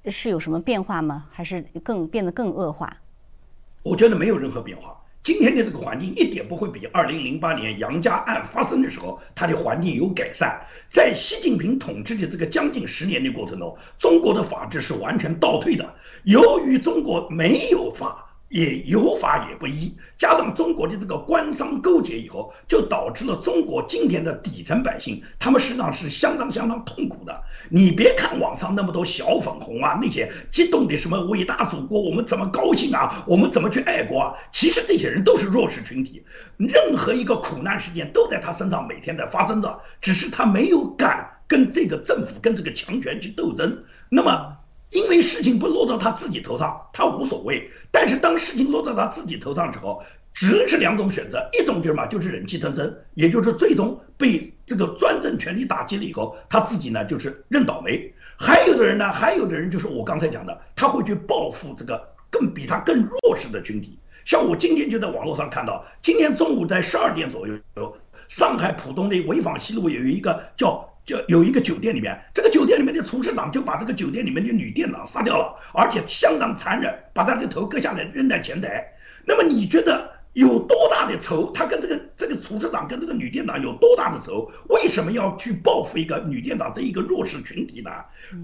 [0.07, 1.27] 是有什么变化吗？
[1.31, 2.93] 还是更变得更恶化？
[3.83, 5.00] 我觉得没有任何变化。
[5.23, 10.59] 今天的这个环境一点不会比二零零八年杨家案发生的时候，它的环境有改善。
[10.89, 15.95] 在习近平统治的这个将近十年的过程中，中国的法治是完全倒退的。
[16.25, 18.30] 由于中国没有法。
[18.51, 27.43] 也有法也不依，加上中国的这个官商勾结以后，就导致了中国今天的底层百姓，他们实际上是相当相当痛苦的。
[27.69, 34.35] 你别看网上那么多小粉红啊，那些激动的什么伟大祖国，我们怎么高兴啊，我们怎么去爱国啊？
[34.51, 36.25] 其实这些人都是弱势群体，
[36.57, 43.85] 任何一个苦难事件都在他身上每天在发生的，只是他没有敢跟这个政府跟这个强权去斗争。
[44.09, 44.57] 那么。
[44.91, 47.71] 因为事情不落到他自己头上，他无所谓。
[47.93, 50.03] 但是当事情落到他自己头上之后，
[50.35, 58.13] 只能是两种选择：一种就是嘛，就是忍气吞声，也就是最终被这个专政权力打击了以后，他自己呢就是认倒霉。
[58.37, 63.97] 还有的人呢，还有的人就是我刚才讲的，他会去报复这个更比他更弱势的群体。
[64.25, 67.97] 像我今天就在网络上看到，今天中午在十二点左右，
[68.29, 70.90] 上海浦东的潍坊西路有一个叫。
[71.05, 78.93] 就有一个酒店里面，这个酒店里面的厨师长就把这个酒店里面的女店长杀掉了，而且相当残忍，把她的头割下来扔在前台。
[79.25, 80.20] 那么你觉得？
[80.33, 81.51] 有多大的仇？
[81.53, 84.49] 他跟这个这个厨师长跟这个女店长有多大的仇？
[84.69, 87.91] 为什么要去报复一个女店长这一个弱势群体呢？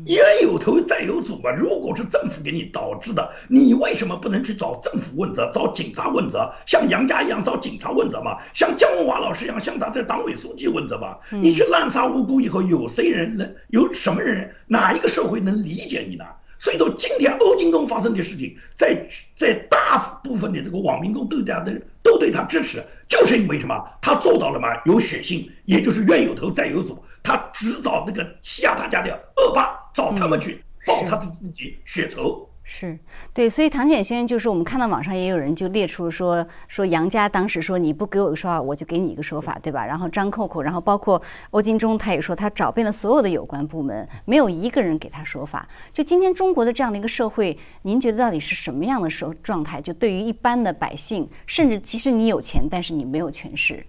[0.07, 1.51] 冤有头债有主嘛。
[1.51, 6.53] 如果是政府给你导致的，你为什么不能去找政府问责，找警察问责？
[6.67, 8.39] 像杨家一样找警察问责嘛？
[8.53, 11.19] 像姜文华老师一样向他这党委书记问责嘛？
[11.31, 16.25] 你去滥杀无辜以后，有谁人能有什么人哪一个社会能理解你呢？
[16.59, 23.83] 所以说，今天欧金东发生的事情，在在大部分的这个网民中都他的都对他支持，就是因为什么？
[24.01, 24.69] 他做到了嘛？
[24.85, 32.49] 有血性，也就是冤有头债有主，他只找那个欺压他家的恶霸，找他们去报他的自己血仇。
[32.69, 32.99] 是
[33.33, 39.87] 对，所以唐简先生就是我们看到网上也有人就列出说说杨家当时说你不给我一个说法，我就给你一个说法，对吧？
[39.87, 45.69] 然后张扣扣，然后包括欧金忠，他也说他找遍了所有的有关部门，没有一个人给他说法。
[45.93, 49.81] 就今天中国的这样的一个社会，您觉得到底是什么样的社状态？
[49.81, 53.87] 就对于一般的百姓，甚至即使你有钱，但是你没有权势。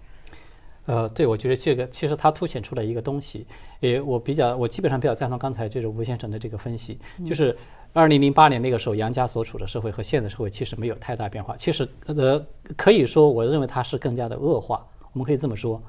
[0.86, 3.46] 呃，对，我觉得这个其实它凸显出来一个东西，
[3.82, 7.54] 也我比较，我基本上比较赞同刚才就是吴先生的这个分析，就是
[7.94, 12.46] 二零零八年那个时候杨家所处的社会和现代社会其实没有太大变化，其实呃
[12.76, 15.82] 可以说，我认为它是更加的恶化，我们可以这么说，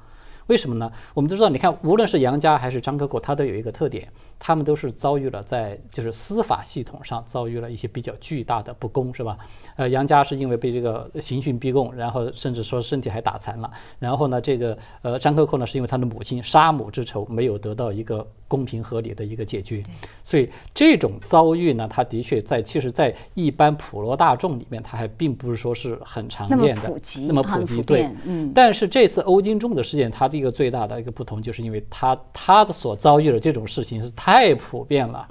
[0.46, 0.90] 为什么呢？
[1.12, 4.11] 我们都知道，你看，无论是杨家还是张可可，他都有一个特点。
[4.38, 9.37] 他们都是遭遇了在就是司法系统上遭遇了一些比较巨大的不公，是吧？
[9.77, 13.70] 呃，杨家是因为被这个刑讯逼供，然后甚至说身体还打残了。
[13.98, 19.85] 然后呢，这个呃张克扣呢是因为他的母亲杀母之仇没有得到一个公平合理的一个解决，
[20.22, 26.83] 所以这种遭遇呢，他的确在其实，在一般普罗大众里面，他还并不是说是很常见的，
[27.27, 28.53] 那么普及，对，嗯。
[28.55, 34.28] 但是这次欧金仲的事件，它这个最大的一个不同，就是因为他他的所遭遇的这种事情是他。
[34.29, 35.27] 太普遍了，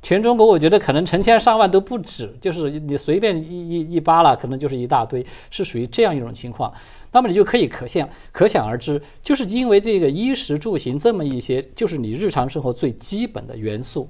[0.00, 6.72] 全中国我觉得可能成千上万都不止，就是你随便一一一扒拉，可能就是一大堆，是属于这样一种情况。
[7.12, 14.08] 那么你就可以可想可想而知，就是因为这个衣食住行这么一些，就是你日常生活最基本的元素，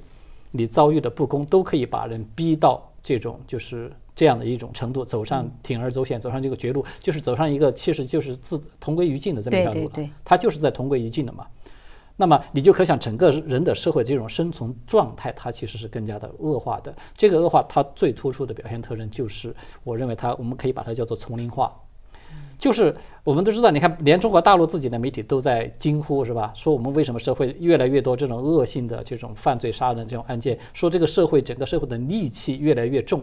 [0.53, 10.11] 你遭遇的不公，都可以把人逼到这种就是这样的一种程度，走上铤而走险，走上这个绝路，就是走上一个其实就是自同归于尽的这么一条路了。
[10.25, 11.45] 它就是在同归于尽的嘛。
[12.21, 16.93] 那么你就可想，整个人的社会这种生存状态，它其实是更加的恶化的。
[17.17, 19.55] 这个恶化，它最突出的表现特征就是，
[19.85, 21.73] 我认为它，我们可以把它叫做丛林化。
[22.59, 26.53] 就是我们都知道，你看，连中国大陆自己的媒体都在惊呼，是吧？
[26.57, 30.59] 说我们为什么社会越来越多这种恶性的这种犯罪杀人这种案件？
[30.73, 33.23] 说这个社会整个社会的戾气越来越重。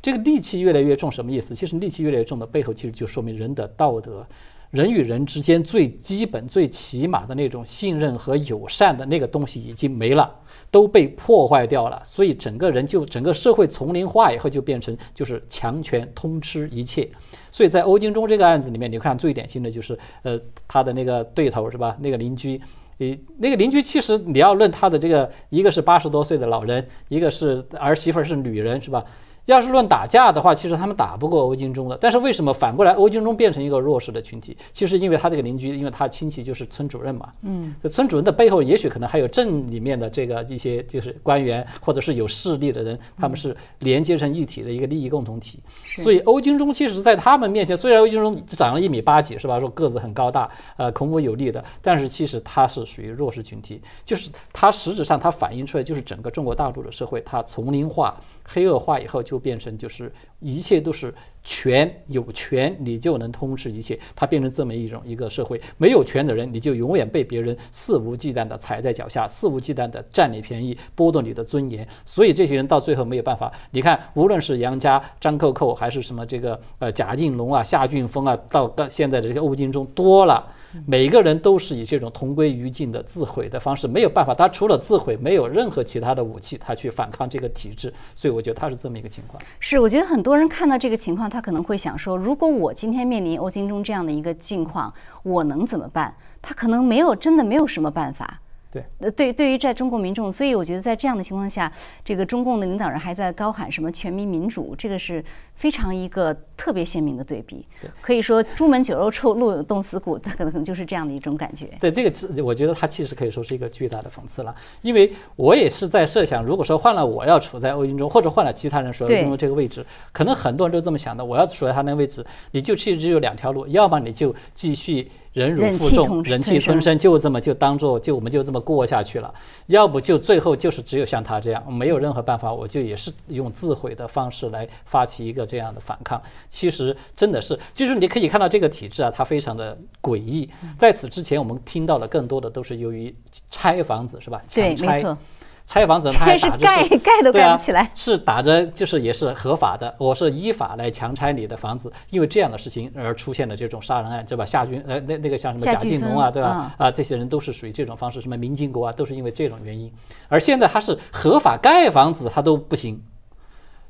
[0.00, 1.52] 这个戾气越来越重什么意思？
[1.52, 4.24] 其实戾气越来越重的背后，其实就说明人的道德。
[4.70, 10.32] 人与人之间最基本、最起码的那种信任和友善的那个东西已经没了，
[10.70, 12.00] 都被破坏掉了。
[12.04, 17.08] 所以整个人就整个社会丛林化以后，就变成就是强权通吃一切。
[17.50, 21.96] 所以在欧金忠这个案子里面，你看最典型的就是呃他的那个对头是吧？
[22.00, 22.60] 那个邻居。
[22.98, 29.02] 你那个邻居，其实你要论他的这个，一个是八十多岁的老人，一个是儿媳妇是女人，是吧？
[29.50, 31.98] 要是论打架的话，其实他们打不过欧金忠的。
[32.00, 34.56] 但是为什么反过来欧金忠变成一个弱势的群体？
[34.72, 37.28] 其实因为他这个邻居，因为他亲戚就是村主任嘛。
[37.42, 37.74] 嗯。
[37.82, 45.58] 这村主任的背后，也许可能还有镇里面的这个一些就是官员，或者是有势力的人，他们是连接成一体的一个利益共同体。
[45.96, 49.58] 所以欧军中其实，在他们面前，虽然欧军中长了一米八几，是吧？
[49.58, 53.80] 说个子很高大，呃，孔武有力的，但是其实他是属于弱势群体。
[54.04, 58.18] 就是他实质上，他反映出来就是整个中国大陆的社会，它丛林化。
[58.52, 65.60] 黑恶化以后就变成就是一切都是权有权你就能通吃一切，它变成这么一种一个社会。
[65.78, 71.86] 没有权的人你就永远被别人肆无忌惮地踩在脚下，肆无忌惮地占你便宜，剥夺你的尊严。
[72.04, 73.50] 所以这些人到最后没有办法。
[73.70, 80.46] 你看，无论是杨家、张扣扣，还是什么这个呃贾敬龙啊、夏俊峰啊，到到现在的这个欧金中多了。
[80.86, 87.92] 每个人都是以这种同归于尽的自毁的方式，没有办法，他除了自毁，没有任何其他的武器，他去反抗这个体制。
[88.14, 89.42] 所以我觉得他是这么一个情况。
[89.58, 96.14] 是，我觉得很多人看到这个情况，他可能会想说，如果我今天面临欧金中这样的一个境况，我能怎么办？
[96.42, 98.40] 他可能没有，真的没有什么办法。
[98.72, 101.70] 对，呃，对，对于在中国民众，所以我觉得在这样的情况下，
[102.04, 105.24] 这个中共的领导人还在高喊什么全民民主，这个是
[105.60, 107.66] 非常一个特别鲜明的对比。
[108.00, 111.68] 可以说朱门酒肉臭，路有冻死骨，他可能就是这样的一种感觉。
[111.78, 121.22] 对，这个是我觉得它其实可以说是一个巨大的讽刺了，因为我也是在设想，如果说换了我要处在欧金中，或者换了其他人处在中这个位置，可能很多人都这么想的。
[121.22, 125.10] 我要处在他那个位置，你就其实只有两条路，要么你就继续。
[125.32, 129.32] 忍辱负重，忍气吞声，就这么就当做就我们就这么过下去了。
[129.68, 136.22] 要不就最后就是只有像他这样，没有任何办法，我就也是用自毁的方式来发起一个这样的反抗。
[136.48, 140.48] 其实真的是，就是你可以看到这个体制啊，它非常的诡异。
[140.78, 143.12] 在此之前，我们听到的更多的都是由于
[143.50, 144.40] 拆房子，是吧？
[144.54, 145.18] 对，没错。
[145.66, 154.44] 拆房子，他还打着盖盖都盖不起来，是打着就是也是合法的，我是依法来强拆你的房子，因为这样的事情而出现的这种杀人案，对吧？
[154.44, 156.74] 夏军呃那那个像什么贾敬龙啊，对吧？
[156.76, 159.92] 啊这些人都是属于这种方式，什么民进国啊，都是因为这种原因。
[160.26, 163.00] 而现在他是合法盖房子，他都不行，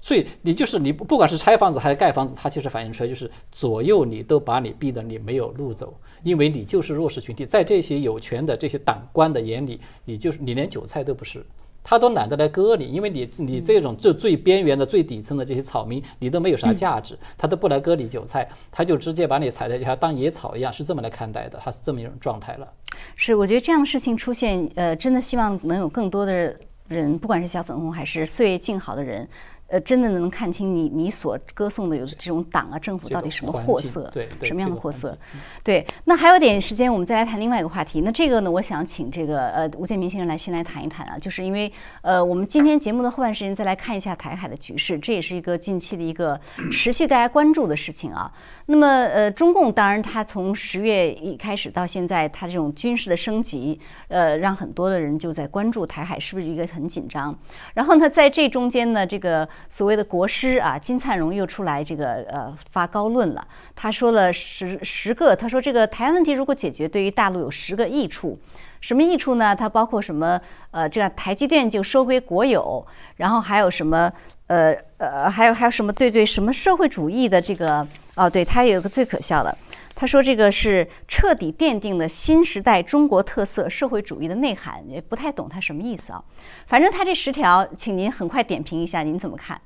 [0.00, 11.44] 所以你就是你不管是拆房子还是盖房子，它其实反映出来就是左右你都把你逼得你没有路走，因为你就是弱势群体，在这些有权的这些党官的眼里，你就是你连韭菜都不是。
[11.82, 22.68] 他都懒得来割你，因为你你这种最最边缘的、最底层的这些草民，你都没有啥价值，他都不来割你韭菜，他就直接把你踩在地下当野草一样，是这么来看待的，他是这么一种状态了。
[23.16, 26.54] 是，我觉得这样的事情出现，呃，真的希望能有更多的
[26.88, 29.26] 人，不管是小粉红还是岁月静好的人。
[29.70, 35.16] 呃，真的能看清你你所歌颂的有这种党啊政府到底什么货色，对什么样的货色？
[35.62, 38.00] 对，那还有点时间，我们再来谈另外一个话题。
[38.00, 46.40] 那这个呢，我想请这个呃吴建民先生来先来谈一谈啊，就是因为呃我们今天节目的后半时间再来看一下台海的局势，这也是一个近期的一个
[46.72, 48.32] 持续大家关注的事情啊。
[48.66, 53.78] 那么呃中共当然它从十月一开始到现在，它这种军事的升级，
[54.08, 57.36] 呃让很多的人就在关注台海是不是一个很紧张。
[57.74, 63.46] 然后呢，在这中间呢，这个所谓的国师啊，金灿荣又出来这个呃发高论了。
[63.76, 68.38] 他说了十十个，他说这个台湾问题如果解决，对于大陆有十个益处。
[68.80, 69.54] 什么益处呢？
[69.54, 70.40] 它包括什么？
[70.70, 72.84] 呃，这样台积电就收归国有，
[73.16, 74.10] 然后还有什么？
[74.46, 75.92] 呃呃，还有还有什么？
[75.92, 77.86] 对对，什么社会主义的这个？
[78.16, 79.56] 哦，对，他有个最可笑的。
[80.00, 86.24] 他说：“这个是彻底奠定了新时代中国特色社会主义的内涵，也不太懂他什么意思啊。
[86.66, 89.60] 反正他这十条，请您很快点评一下，您怎么看？”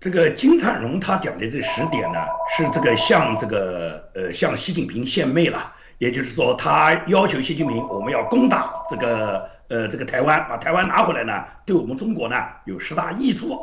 [0.00, 2.18] 这个金灿荣他讲的这十点呢，
[2.56, 13.56] 是这个向这个呃向习近平献媚了，也就是说，他要求习近平我们要攻打这个呃这个台湾，把台湾拿回来呢，对我们中国呢有十大益处。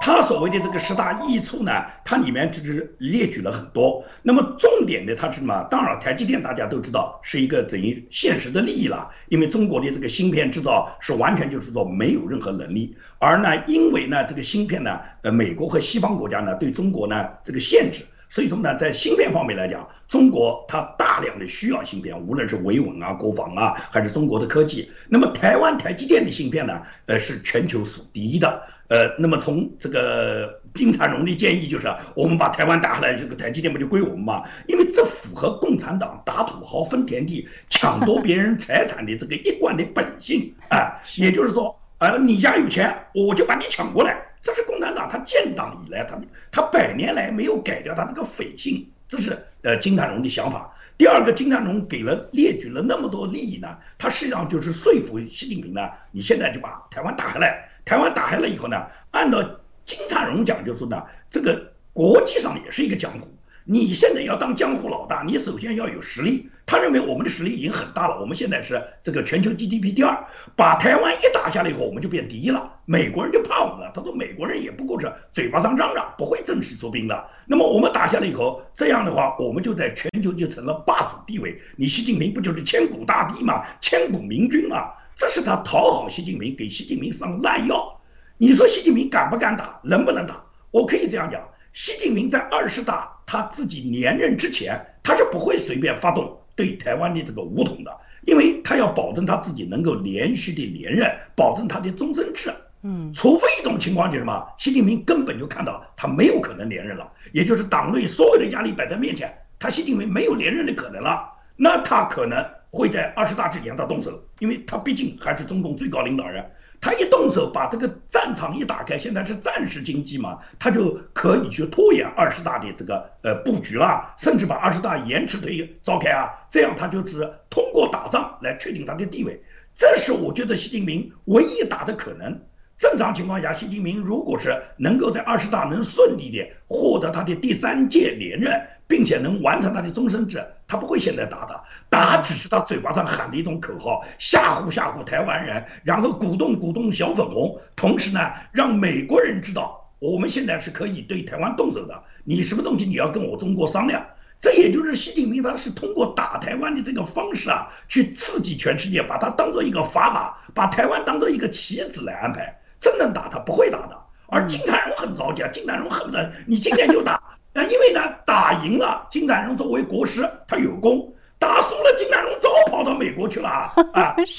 [0.00, 4.04] 他所谓的这个十大益处呢，它里面就是列举了很多。
[4.22, 5.66] 那么重点的它是什么？
[5.70, 12.96] 当然，台积电大家都知道是一个等于现实的利益了，因为中国的这个芯片制造是完全就是说没有任何能力。
[13.18, 24.88] 而呢，因为呢这个芯片呢，呃，美国和西方国家呢对中国呢这个限制，所以说呢在芯片方面来讲，中国它大量的需要芯片，无论是维稳啊、国防啊，还是中国的科技。
[25.08, 28.62] 那么台湾台积电的芯片呢，呃，是全球数第一的。
[28.88, 34.42] 呃，那么从这个金灿荣的建议就是，我们把台湾打下来，这个台积电不就归我们吗？
[34.66, 41.02] 因为这符合共产党打土豪分田地、抢夺别人财产的这个一贯的本性啊。
[41.16, 44.22] 也就是说，呃，你家有钱，我就把你抢过来。
[44.42, 46.20] 这是共产党他建党以来，他
[46.52, 50.72] 他百年来没有改掉他这个匪性，这是呃金灿荣的想法。
[50.96, 59.40] 第二个，金灿荣给了列举了那么多利益呢，他实际上就是说服习近平呢，你现在就把台湾打下来，台湾打下来以后呢，按照
[59.84, 63.28] 金灿荣讲，就是呢，这个国际上也是一个江湖。
[63.64, 66.50] 你现在要当江湖老大，你首先要有实力。
[66.66, 70.18] 他认为我们的实力已经很大了，我们现在是这个全球 GDP 第二，
[70.56, 72.72] 把台湾一打下来以后，我们就变第一了。
[72.86, 77.24] 美国人就怕我们了，他说美国人也不过是嘴巴上嚷嚷，不会正式出兵的。
[77.46, 81.56] 那么我们打下来以后，这样的话，我们就在全球就成了霸主地位。
[81.76, 83.62] 你习近平不就是千古大帝吗？
[83.80, 84.90] 千古明君吗？
[85.16, 87.98] 这是他讨好习近平，给习近平上烂药。
[88.36, 90.42] 你说习近平敢不敢打，能不能打？
[90.70, 91.42] 我可以这样讲。
[91.72, 97.90] 习近平在二十大他自己连任之前，他是不会随便发动对台湾的这个武统的，
[98.26, 102.52] 因为他要保证他自己能够连续的连任，保证他的终身制。
[102.82, 112.44] 嗯，除非一种情况就是什么，习近平根本就看到他没有可能连任了，也就是党内所有的压力摆在面前，他习近平没有连任的可能了，那他可能
[112.76, 116.44] 会在二十大之前他动手，因为他毕竟还是中共最高领导人。
[116.78, 129.42] 他一动手把这个战场一打开，现在是战时经济嘛，他就可以去拖延二十大的这个呃布局了，甚至把二十大延迟推召开啊，这样他就是通过打仗来确定他的地位。
[129.74, 132.38] 这是我觉得习近平唯一打的可能。
[132.76, 138.52] 正常情况下，习近平如果是能够在二十大能顺利的获得他的第三届连任。
[138.88, 154.04] 并且能完成他的终身制，他不会现在打的，打只是他嘴巴上喊的一种口号，吓唬吓唬台湾人，然后鼓动鼓动小粉红，同时呢，让美国人知道我们现在是可以对台湾动手的，你什么东西你要跟我中国商量，
[154.40, 163.96] 这也就是习近平他是通过打台湾的这个方式啊，去刺激全世界，把它当做一个砝码，把台湾当做一个棋子来安排，真能打他不会打的，
[164.26, 167.22] 而金灿荣很着急啊，金灿荣恨不得你今天就打。
[167.56, 173.72] 那因为呢，打赢了，金灿荣作为国师，他有功；打输了，金灿荣早跑到美国去了啊！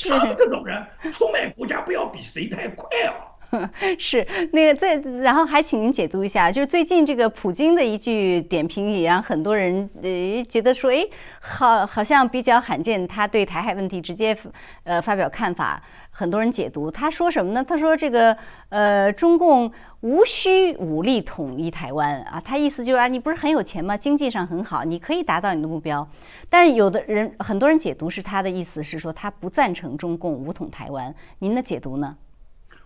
[0.08, 3.10] 他们这种人出卖国家，不要比谁太快啊！
[3.98, 11.04] 是那个再，然后还请您解读一下，就是最近这个普京的一句点评，也让很多人呃觉得说，哎，
[11.40, 14.38] 好，好像比较罕见，他对台海问题直接
[14.84, 15.82] 呃发表看法。
[16.20, 17.64] 很多人解读他说什么呢？
[17.64, 18.36] 他说这个
[18.70, 23.96] 呃，中共无需武力统一台湾啊，他意思就是啊，你不是很有钱吗？
[23.96, 26.10] 经济上很好，你可以达到你的目标。
[26.50, 31.14] 但是有的人很多人解读是他的意思是说他不赞成中共武统台湾。
[31.38, 32.18] 您的解读呢？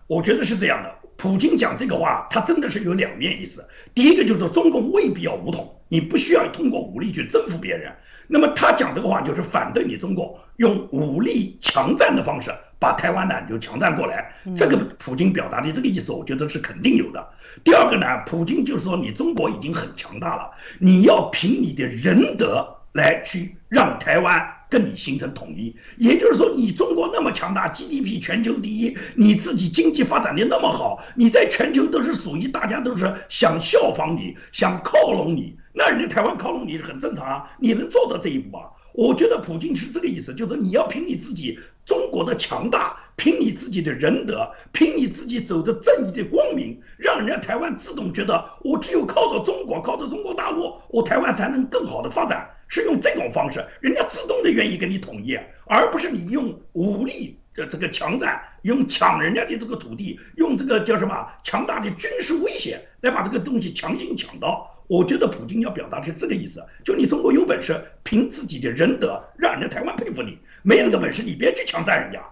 [0.06, 3.66] 我觉得是这样的，普京讲这个话，他真的是有两面意思。
[3.94, 7.90] 第一个就是说中共未必要武统，你不需要通过武力去征服别人。
[8.28, 12.50] 那么他讲这个话就是反对你中国用武力强占的方式。
[12.82, 17.24] 把台湾呢就强占过来，这个普京表达的这个意思，我觉得是肯定有的。
[17.62, 25.76] 第二个呢，普京就是说你中国已经很强大了，你要凭你的仁德来去让台湾跟你形成统一。
[25.96, 37.48] 也就是说，你中国那么强大，GDP 全球第一，你自己经济发展的那么好，你在全球都是属于大家都是想效仿你，想靠拢你，那人家台湾靠拢你是很正常啊。
[37.58, 38.64] 你能做到这一步啊？
[38.94, 64.68] 我觉得普京是这个意思，就是你要凭你自己中国的强大，凭你自己的仁德，凭你自己走的正义的光明，让人家台湾自动觉得我只有靠着中国，靠着中国大陆，我台湾才能更好的发展，是用这种方式，人家自动的愿意跟你统一，而不是你用武力的这个强占，用抢人家的这个土地，用这个叫什么强大的军事威胁来把这个东西强行抢到。
[64.92, 70.32] 我觉得普京要表达的是这个意思，就你中国有本事，凭自己的仁德，让人家台湾佩服你；
[70.62, 72.22] 没那个本事，你别去强占人家。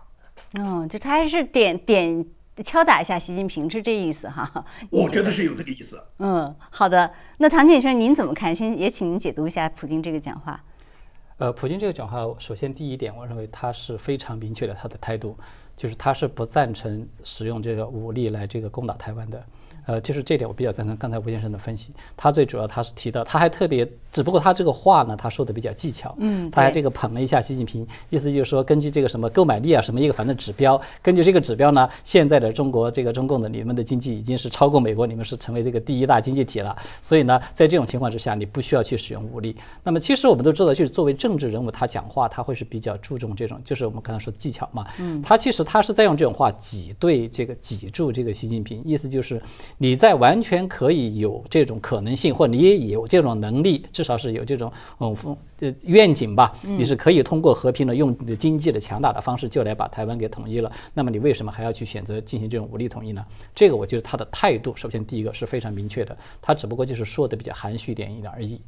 [0.58, 2.22] 嗯，就他还是点点
[2.62, 4.62] 敲打一下习近平，是这意思哈。
[4.92, 5.98] 我觉得是有这个意思。
[6.18, 7.11] 嗯，好的。
[7.38, 8.54] 那唐先生您怎么看？
[8.54, 10.62] 先也请您解读一下普京这个讲话。
[11.38, 15.34] 呃，普京这个讲话，首先第一点，我认为他是非常明确的他的态度，
[15.74, 19.42] 就是他是不赞成使用这个武力来这个攻打台湾的。
[19.91, 21.93] 呃，就是这点我比较赞成刚才吴先生的分析。
[22.16, 26.14] 他最主要他是提到，他还特别，只不过他这个话呢，他说的比较技巧。
[26.20, 36.76] 嗯，他还这个捧了一下习近平，意思就是说，根据这个什么购买力啊，什么一个反正指标，根据这个指标呢，现在的中国这个中共的你们的经济已经是超过美国，你们是成为这个第一大经济体了。
[37.03, 39.57] 所以呢，在这种情况之下，你不需要去使用武力。
[39.82, 44.86] 那么其实我们都知道，就是作为政治人物，他讲话他会是比较注重这种，就是我们刚才说的技巧嘛。
[45.01, 49.41] 嗯，他其实他是在用这种话挤兑这个挤住这个习近平，意思就是
[49.83, 55.16] 你在完全可以有这种可能性，或你也有这种能力，至少是有这种嗯
[55.61, 60.70] 呃愿景吧，你是可以通过和平的用你的经济的强大的方式就来把台湾给统一了。
[60.93, 63.24] 那么你为什么还要去选择进行这种武力统一呢？
[63.55, 68.61] 这个我觉得他的态度，首先第一个是非常明确的，他只不过就是说的比较含蓄一点一点而已。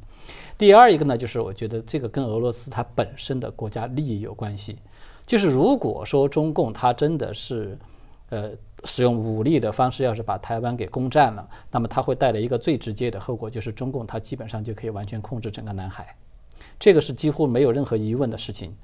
[0.57, 4.77] 第二一个呢，就是我觉得这个跟俄罗斯它本身的国家利益有关系。
[5.27, 7.77] 就是如果说中共它真的是，
[8.29, 8.49] 呃，
[8.85, 16.15] 使用武力的方式，要是把台湾给攻占了，那么它会带来一个最直接的后果，就是中共它基本上就可以完全控制整个南海，
[16.79, 18.75] 这个是几乎没有任何疑问的事情。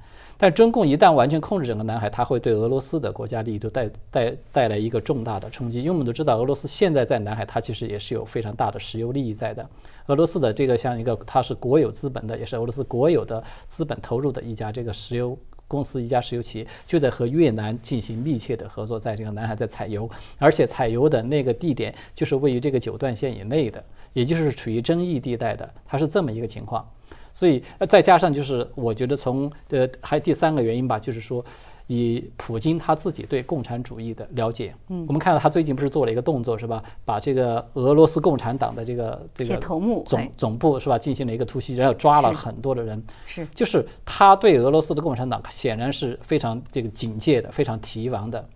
[0.42, 5.80] 但中共一旦完全控制整个南海，它会对俄罗斯的国家利益都带带带来一个重大的冲击。
[5.80, 9.68] 因为我们都知道，俄罗斯现在在南海，它其实也是有非常大的石油利益在的。
[10.06, 15.38] 俄罗斯的这个像一个，它是国有资本的，也是俄罗斯国有的资本投入的一家这个石油。
[15.70, 26.86] 公司一家石油企业就在和越南进行密切的合作，在这个南海在采油，而且采油的那个地点就是位于这个九段线以内的，也就是处于争议地带的，它是这么一个情况。
[27.34, 31.46] 所以再加上就是我觉得从呃还第三个原因吧，就是说。
[31.90, 36.84] 以普京他自己对共产主义的了解，嗯，我们看到他最近不是做了一个动作是吧？
[37.04, 48.48] 把这个俄罗斯共产党的这个这个头目总总部是吧，进行了一个突袭，然后抓了很多的人，是，就是他对俄罗斯的共产党显然是非常这个警戒的，非常提防的。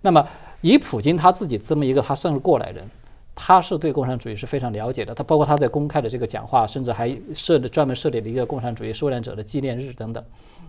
[0.00, 0.26] 那么
[0.62, 2.82] 以普京他自己这么一个，他算是过来人，
[3.34, 5.14] 他是对共产主义是非常了解的。
[5.14, 10.24] 他包括他在公开的这个讲话，甚至还设的专门设立了一个共产主义受难者的纪念日等等。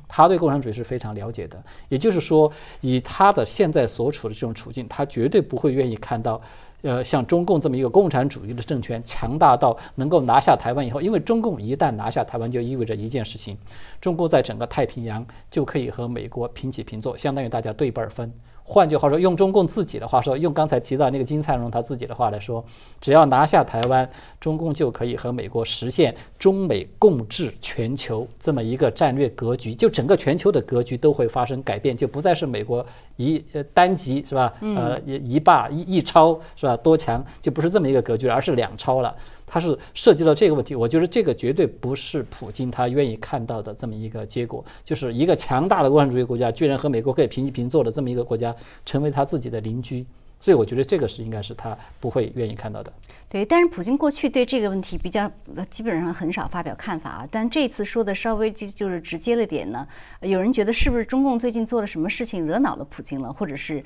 [0.10, 2.52] 他对共产主义是非常了解的，也就是说，
[2.82, 6.42] 以他的现在所处的这种处境，他绝对不会愿意看到，
[6.82, 13.56] 呃，像中共这么一个共产主义的政权强大到能够拿下台湾以后，因为中共一旦拿下台湾，就意味着一件事情，
[14.02, 18.34] 中共在整个太平洋就可以和美国平起平坐，相当于大家对半分。
[18.70, 22.64] 换句话说，用中共自己的话说，用刚才提到那个金灿荣他自己的话来说，
[23.02, 24.08] 只要拿下台湾，
[24.40, 32.86] 中共就可以和美国实现中美共治全球这么一个战略格局，就整个全球的格局都会发生改变，就不再是美国
[33.18, 34.54] 一呃单极是吧？
[34.62, 36.78] 呃一一霸一一超是吧？
[36.78, 39.16] 多强就不是这么一个格局，而是两超了。
[39.50, 50.06] 它是涉及到这个问题，我觉得这个绝对不是普京他愿意看到的这么一个结果，就是一个强大的共产主义国家居然和美国可以平起平坐的这么一个国家成为他自己的邻居，
[50.40, 52.94] 所以我觉得这个是应该是他不会愿意看到的。
[53.28, 55.32] 对，但是普京过去对这个问题比较
[55.70, 59.88] 基本上很少发表看法啊，但这次说的稍微就就是直接了点呢。
[60.22, 63.84] 有人觉得是不是中共最近做了什么事情惹恼了普京了，或者是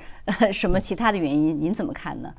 [0.51, 1.59] 什么其他的原因？
[1.59, 2.33] 您怎么看呢？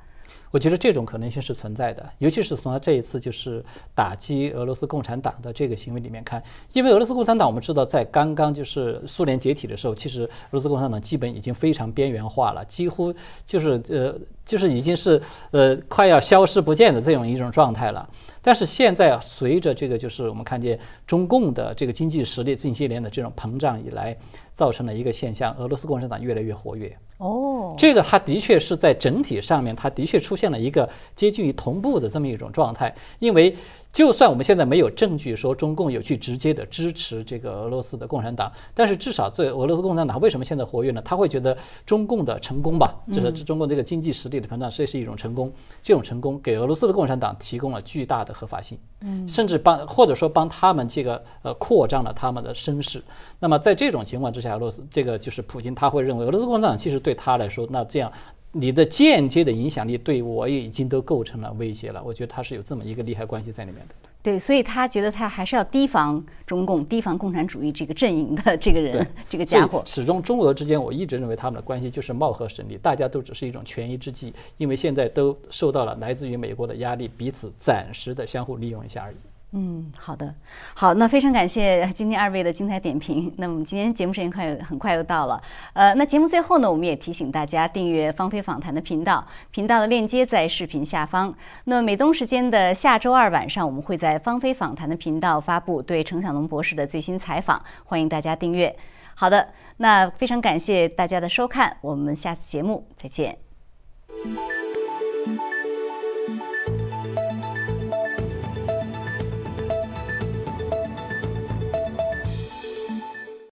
[0.55, 3.61] 我觉得这种可能性是存在的，尤其是从他这一次就是
[3.92, 6.40] 打击俄罗斯共产党的这个行为里面看，
[6.74, 13.12] 因为俄罗斯共产党我们知道，在刚刚就是苏联解体的时候，其实俄罗斯共产党基本已经非常边缘化了，几乎
[13.44, 14.14] 就是呃
[14.45, 15.20] 就是已经是
[15.51, 18.09] 呃快要消失不见的这种一种状态了。
[18.42, 24.16] 但是现在随着这个就是我们看见中共的这个经济实力近些年的这种膨胀以来，
[24.53, 26.95] 造成了一个现象，俄罗斯共产党越来越活跃。
[27.18, 33.57] 哦，这个它的确是在整体上面，它的确出现了一个接近于同步的这么一种状态，因为。
[33.95, 41.01] 就算我们现在没有证据说中共有去直接的支持这个俄罗斯的共产党，但是至少这俄罗斯共产党为什么现在活跃呢？
[41.03, 45.53] 他会觉得中共的成功吧，就是中共这个经济实力的膨胀，这是一种成功。
[45.80, 53.01] 这种成功给俄罗斯的共产党提供了巨大的合法性，嗯，甚至帮或者说帮他们这个呃扩张了他们的声势。
[53.38, 58.11] 那么在这种情况之下，俄罗斯这个就是普京他会认为俄罗斯共产党其实对他来说，那这样。
[58.57, 63.94] 你的间接的影响力对我也已经都构成了威胁了，我觉得他是有这么一个利害关系在里面的。
[64.22, 69.82] 对，所以他觉得他还是要提防中共、提防共产主义这个阵营的这个人，这个家伙。
[69.84, 79.16] 始终中俄之间，我一直认为他们的关系就是貌合神离，大家都只是一种权宜之计，因为现在都受到了来自于美国的压力，彼此暂时的相互利用一下而已。
[79.57, 80.34] 嗯，好的，
[80.74, 83.32] 好，那非常感谢今天二位的精彩点评。
[83.38, 85.40] 那么今天节目时间快很快又到了，
[85.74, 91.32] 呃，那节目最后呢，我们也提醒大家订阅方飞访谈的频道，频道的链接在视频下方。
[91.66, 98.74] 那美东时间的下周二晚上，我们会在方飞访谈的频道发布对程小龙博士的最新采访，欢迎大家订阅。
[99.14, 103.38] 好的，那非常感谢大家的收看，我们下次节目再见。